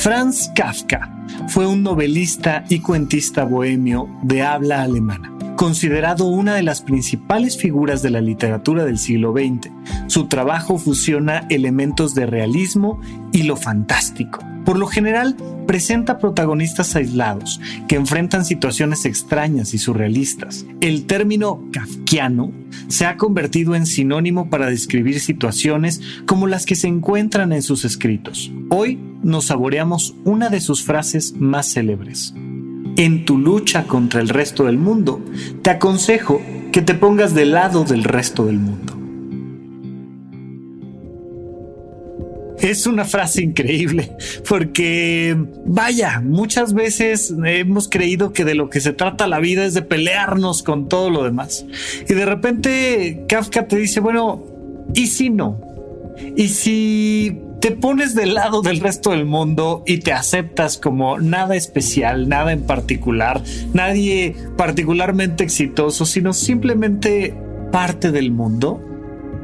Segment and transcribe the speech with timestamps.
[0.00, 1.12] Franz Kafka
[1.48, 8.00] fue un novelista y cuentista bohemio de habla alemana, considerado una de las principales figuras
[8.00, 9.70] de la literatura del siglo XX.
[10.06, 12.98] Su trabajo fusiona elementos de realismo
[13.30, 14.40] y lo fantástico.
[14.64, 20.66] Por lo general, presenta protagonistas aislados que enfrentan situaciones extrañas y surrealistas.
[20.80, 22.52] El término kafkiano
[22.88, 27.84] se ha convertido en sinónimo para describir situaciones como las que se encuentran en sus
[27.84, 28.52] escritos.
[28.68, 32.34] Hoy nos saboreamos una de sus frases más célebres.
[32.96, 35.24] En tu lucha contra el resto del mundo,
[35.62, 38.99] te aconsejo que te pongas del lado del resto del mundo.
[42.60, 44.12] Es una frase increíble
[44.48, 49.74] porque, vaya, muchas veces hemos creído que de lo que se trata la vida es
[49.74, 51.64] de pelearnos con todo lo demás.
[52.08, 54.44] Y de repente Kafka te dice, bueno,
[54.94, 55.60] ¿y si no?
[56.36, 61.56] ¿Y si te pones del lado del resto del mundo y te aceptas como nada
[61.56, 63.42] especial, nada en particular,
[63.74, 67.34] nadie particularmente exitoso, sino simplemente
[67.70, 68.82] parte del mundo,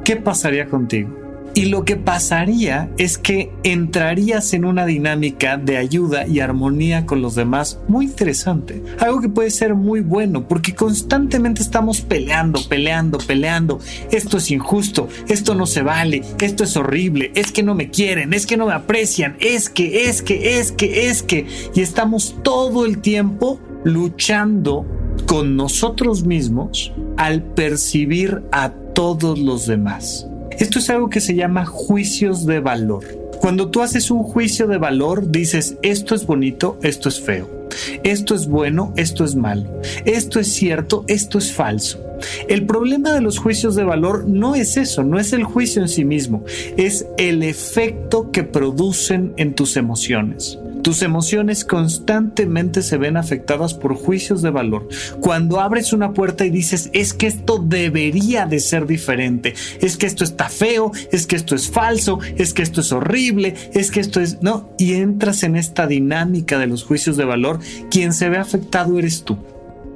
[0.05, 1.26] ¿qué pasaría contigo?
[1.57, 7.23] Y lo que pasaría es que entrarías en una dinámica de ayuda y armonía con
[7.23, 8.83] los demás muy interesante.
[9.01, 13.81] Algo que puede ser muy bueno porque constantemente estamos peleando, peleando, peleando.
[14.11, 18.35] Esto es injusto, esto no se vale, esto es horrible, es que no me quieren,
[18.35, 21.47] es que no me aprecian, es que, es que, es que, es que.
[21.75, 24.85] Y estamos todo el tiempo luchando
[25.27, 30.27] con nosotros mismos al percibir a todos los demás.
[30.59, 33.05] Esto es algo que se llama juicios de valor.
[33.41, 37.69] Cuando tú haces un juicio de valor, dices, esto es bonito, esto es feo,
[38.03, 42.03] esto es bueno, esto es malo, esto es cierto, esto es falso.
[42.49, 45.89] El problema de los juicios de valor no es eso, no es el juicio en
[45.89, 46.45] sí mismo,
[46.77, 50.59] es el efecto que producen en tus emociones.
[50.87, 54.89] Tus emociones constantemente se ven afectadas por juicios de valor.
[55.19, 60.07] Cuando abres una puerta y dices, es que esto debería de ser diferente, es que
[60.07, 63.99] esto está feo, es que esto es falso, es que esto es horrible, es que
[63.99, 64.41] esto es...
[64.43, 67.59] No, y entras en esta dinámica de los juicios de valor,
[67.91, 69.39] quien se ve afectado eres tú.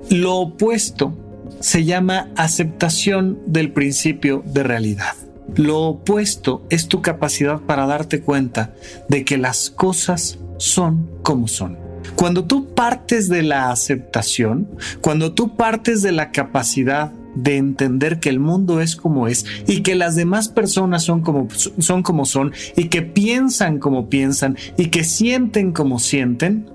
[0.09, 1.17] Lo opuesto
[1.61, 5.15] se llama aceptación del principio de realidad.
[5.57, 8.75] Lo opuesto es tu capacidad para darte cuenta
[9.09, 11.79] de que las cosas son como son.
[12.17, 14.69] Cuando tú partes de la aceptación,
[15.01, 19.83] cuando tú partes de la capacidad de entender que el mundo es como es y
[19.83, 25.73] que las demás personas son como son y que piensan como piensan y que sienten
[25.73, 26.69] como sienten,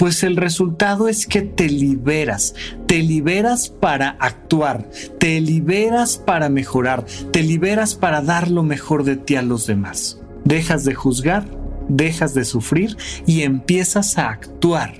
[0.00, 2.56] pues el resultado es que te liberas,
[2.86, 4.90] te liberas para actuar,
[5.20, 10.20] te liberas para mejorar, te liberas para dar lo mejor de ti a los demás.
[10.44, 11.60] Dejas de juzgar
[11.90, 14.94] dejas de sufrir y empiezas a actuar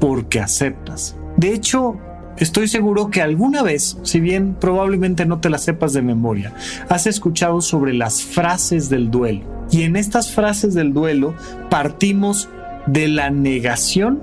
[0.00, 1.16] porque aceptas.
[1.36, 1.96] De hecho,
[2.36, 6.54] estoy seguro que alguna vez, si bien probablemente no te las sepas de memoria,
[6.88, 9.50] has escuchado sobre las frases del duelo.
[9.70, 11.34] Y en estas frases del duelo
[11.70, 12.48] partimos
[12.86, 14.20] de la negación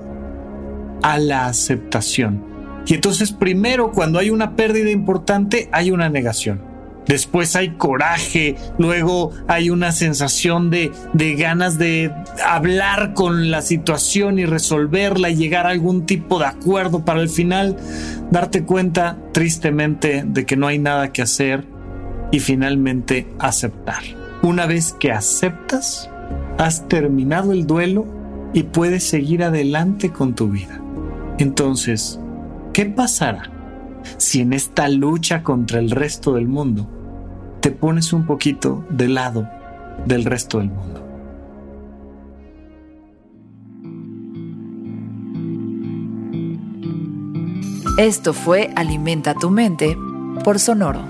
[1.01, 2.43] a la aceptación.
[2.87, 6.67] Y entonces primero, cuando hay una pérdida importante, hay una negación.
[7.07, 12.11] después hay coraje, luego hay una sensación de, de, ganas de
[12.45, 17.29] hablar con la situación y resolverla y llegar a algún tipo de acuerdo para al
[17.29, 17.77] final
[18.29, 21.65] darte cuenta tristemente de que no hay nada que hacer
[22.31, 24.03] y finalmente aceptar.
[24.43, 26.11] Una vez que aceptas,
[26.59, 28.18] has terminado el duelo
[28.53, 30.81] y puedes seguir adelante con tu vida.
[31.37, 32.19] Entonces,
[32.73, 33.51] ¿qué pasará
[34.17, 36.87] si en esta lucha contra el resto del mundo
[37.61, 39.47] te pones un poquito de lado
[40.05, 41.05] del resto del mundo?
[47.97, 49.97] Esto fue Alimenta tu mente
[50.45, 51.05] por Sonoro.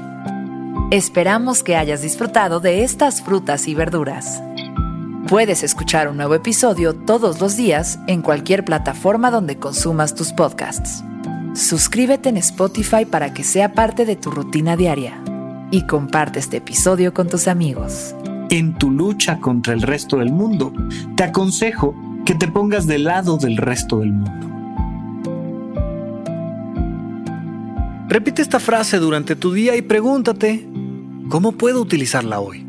[0.90, 4.42] Esperamos que hayas disfrutado de estas frutas y verduras.
[5.30, 11.04] Puedes escuchar un nuevo episodio todos los días en cualquier plataforma donde consumas tus podcasts.
[11.54, 15.22] Suscríbete en Spotify para que sea parte de tu rutina diaria
[15.70, 18.16] y comparte este episodio con tus amigos.
[18.50, 20.74] En tu lucha contra el resto del mundo,
[21.16, 21.94] te aconsejo
[22.26, 24.50] que te pongas del lado del resto del mundo.
[28.08, 30.68] Repite esta frase durante tu día y pregúntate,
[31.30, 32.69] ¿cómo puedo utilizarla hoy?